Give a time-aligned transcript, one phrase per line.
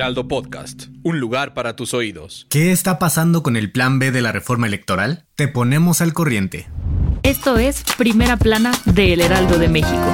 [0.00, 2.46] Heraldo Podcast, un lugar para tus oídos.
[2.48, 5.26] ¿Qué está pasando con el plan B de la reforma electoral?
[5.34, 6.70] Te ponemos al corriente.
[7.22, 10.10] Esto es Primera Plana de El Heraldo de México.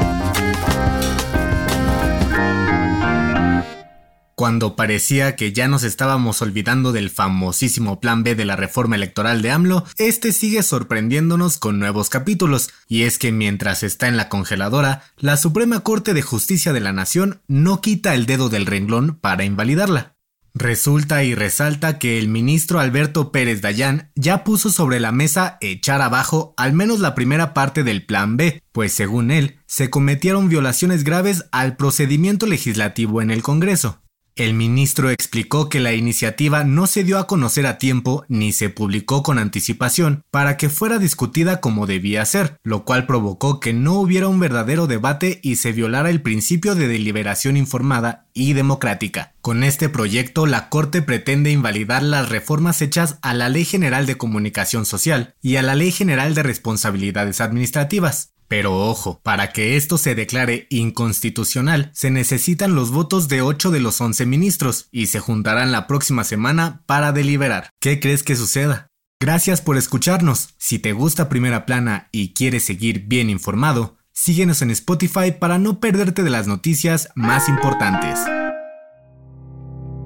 [4.39, 9.41] Cuando parecía que ya nos estábamos olvidando del famosísimo plan B de la reforma electoral
[9.41, 14.29] de AMLO, este sigue sorprendiéndonos con nuevos capítulos, y es que mientras está en la
[14.29, 19.17] congeladora, la Suprema Corte de Justicia de la Nación no quita el dedo del renglón
[19.19, 20.16] para invalidarla.
[20.53, 26.03] Resulta y resalta que el ministro Alberto Pérez Dayán ya puso sobre la mesa echar
[26.03, 31.05] abajo al menos la primera parte del Plan B, pues según él, se cometieron violaciones
[31.05, 34.03] graves al procedimiento legislativo en el Congreso.
[34.37, 38.68] El ministro explicó que la iniciativa no se dio a conocer a tiempo ni se
[38.68, 43.95] publicó con anticipación para que fuera discutida como debía ser, lo cual provocó que no
[43.95, 49.32] hubiera un verdadero debate y se violara el principio de deliberación informada y democrática.
[49.40, 54.18] Con este proyecto, la Corte pretende invalidar las reformas hechas a la Ley General de
[54.18, 58.35] Comunicación Social y a la Ley General de Responsabilidades Administrativas.
[58.49, 63.80] Pero ojo, para que esto se declare inconstitucional, se necesitan los votos de 8 de
[63.80, 67.71] los 11 ministros y se juntarán la próxima semana para deliberar.
[67.81, 68.88] ¿Qué crees que suceda?
[69.21, 70.50] Gracias por escucharnos.
[70.59, 75.81] Si te gusta Primera Plana y quieres seguir bien informado, síguenos en Spotify para no
[75.81, 78.19] perderte de las noticias más importantes.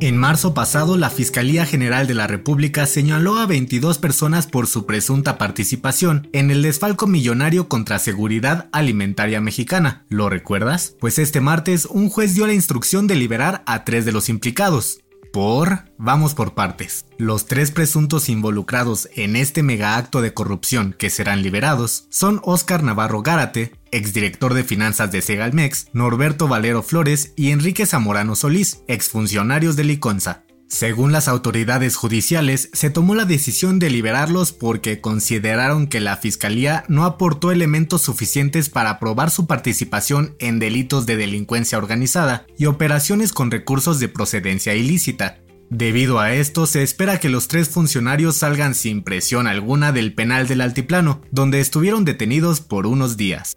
[0.03, 4.87] En marzo pasado, la Fiscalía General de la República señaló a 22 personas por su
[4.87, 10.07] presunta participación en el desfalco millonario contra Seguridad Alimentaria Mexicana.
[10.09, 10.97] ¿Lo recuerdas?
[10.99, 15.01] Pues este martes un juez dio la instrucción de liberar a tres de los implicados.
[15.33, 15.91] Por...
[15.99, 17.05] Vamos por partes.
[17.19, 22.83] Los tres presuntos involucrados en este mega acto de corrupción que serán liberados son Óscar
[22.83, 29.77] Navarro Gárate, exdirector de finanzas de Segalmex, Norberto Valero Flores y Enrique Zamorano Solís, exfuncionarios
[29.77, 30.43] de Liconza.
[30.71, 36.85] Según las autoridades judiciales, se tomó la decisión de liberarlos porque consideraron que la Fiscalía
[36.87, 43.33] no aportó elementos suficientes para probar su participación en delitos de delincuencia organizada y operaciones
[43.33, 45.39] con recursos de procedencia ilícita.
[45.71, 50.47] Debido a esto, se espera que los tres funcionarios salgan sin presión alguna del penal
[50.47, 53.57] del Altiplano, donde estuvieron detenidos por unos días.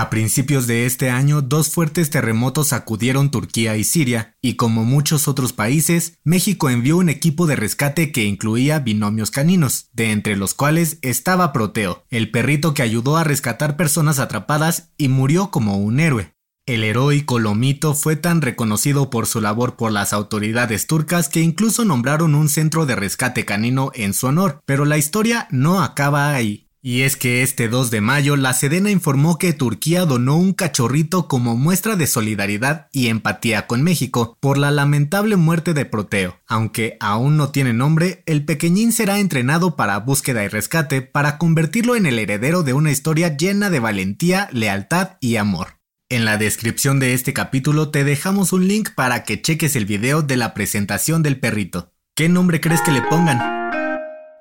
[0.00, 5.28] A principios de este año, dos fuertes terremotos sacudieron Turquía y Siria, y como muchos
[5.28, 10.54] otros países, México envió un equipo de rescate que incluía binomios caninos, de entre los
[10.54, 16.00] cuales estaba Proteo, el perrito que ayudó a rescatar personas atrapadas y murió como un
[16.00, 16.32] héroe.
[16.64, 21.84] El heroico Lomito fue tan reconocido por su labor por las autoridades turcas que incluso
[21.84, 26.69] nombraron un centro de rescate canino en su honor, pero la historia no acaba ahí.
[26.82, 31.28] Y es que este 2 de mayo la Sedena informó que Turquía donó un cachorrito
[31.28, 36.40] como muestra de solidaridad y empatía con México por la lamentable muerte de Proteo.
[36.46, 41.96] Aunque aún no tiene nombre, el pequeñín será entrenado para búsqueda y rescate para convertirlo
[41.96, 45.80] en el heredero de una historia llena de valentía, lealtad y amor.
[46.08, 50.22] En la descripción de este capítulo te dejamos un link para que cheques el video
[50.22, 51.92] de la presentación del perrito.
[52.16, 53.59] ¿Qué nombre crees que le pongan?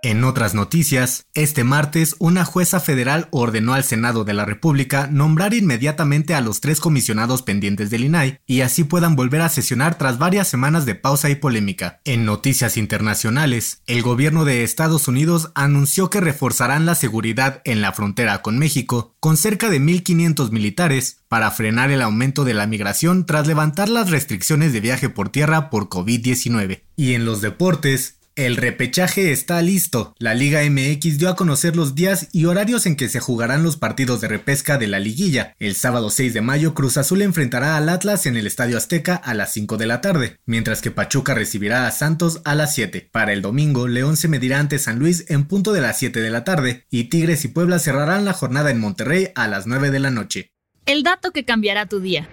[0.01, 5.53] En otras noticias, este martes una jueza federal ordenó al Senado de la República nombrar
[5.53, 10.17] inmediatamente a los tres comisionados pendientes del INAI y así puedan volver a sesionar tras
[10.17, 11.99] varias semanas de pausa y polémica.
[12.05, 17.91] En noticias internacionales, el gobierno de Estados Unidos anunció que reforzarán la seguridad en la
[17.91, 23.25] frontera con México con cerca de 1.500 militares para frenar el aumento de la migración
[23.25, 26.83] tras levantar las restricciones de viaje por tierra por COVID-19.
[26.95, 30.15] Y en los deportes, el repechaje está listo.
[30.17, 33.75] La Liga MX dio a conocer los días y horarios en que se jugarán los
[33.75, 35.55] partidos de repesca de la liguilla.
[35.59, 39.33] El sábado 6 de mayo Cruz Azul enfrentará al Atlas en el Estadio Azteca a
[39.33, 43.09] las 5 de la tarde, mientras que Pachuca recibirá a Santos a las 7.
[43.11, 46.29] Para el domingo, León se medirá ante San Luis en punto de las 7 de
[46.29, 49.99] la tarde y Tigres y Puebla cerrarán la jornada en Monterrey a las 9 de
[49.99, 50.53] la noche.
[50.85, 52.29] El dato que cambiará tu día.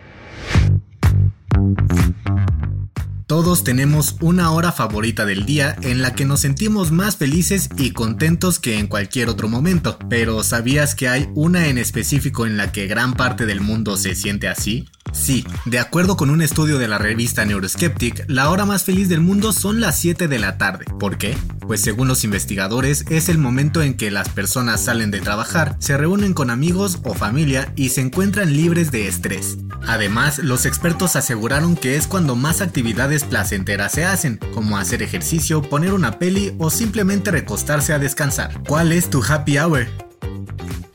[3.27, 7.91] Todos tenemos una hora favorita del día en la que nos sentimos más felices y
[7.91, 12.71] contentos que en cualquier otro momento, pero ¿sabías que hay una en específico en la
[12.71, 14.89] que gran parte del mundo se siente así?
[15.13, 19.23] Sí, de acuerdo con un estudio de la revista Neuroskeptic, la hora más feliz del
[19.23, 20.85] mundo son las 7 de la tarde.
[21.01, 21.37] ¿Por qué?
[21.67, 25.97] Pues según los investigadores es el momento en que las personas salen de trabajar, se
[25.97, 29.59] reúnen con amigos o familia y se encuentran libres de estrés.
[29.87, 35.63] Además, los expertos aseguraron que es cuando más actividades placenteras se hacen, como hacer ejercicio,
[35.63, 38.63] poner una peli o simplemente recostarse a descansar.
[38.67, 39.87] ¿Cuál es tu happy hour?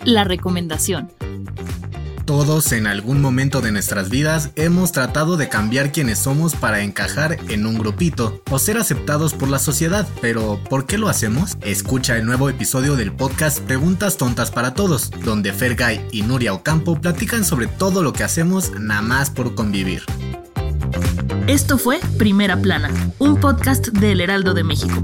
[0.04, 1.10] La recomendación.
[2.26, 7.38] Todos en algún momento de nuestras vidas hemos tratado de cambiar quienes somos para encajar
[7.50, 11.58] en un grupito o ser aceptados por la sociedad, pero ¿por qué lo hacemos?
[11.62, 17.00] Escucha el nuevo episodio del podcast Preguntas Tontas para Todos, donde Fergay y Nuria Ocampo
[17.00, 20.04] platican sobre todo lo que hacemos nada más por convivir.
[21.48, 22.90] Esto fue Primera Plana,
[23.20, 25.04] un podcast del Heraldo de México.